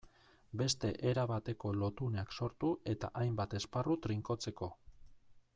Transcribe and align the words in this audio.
Beste 0.61 0.89
erabateko 1.11 1.73
lotuneak 1.83 2.35
sortu 2.41 2.73
eta 2.97 3.13
hainbat 3.23 3.57
esparru 3.61 3.99
trinkotzeko. 4.07 4.75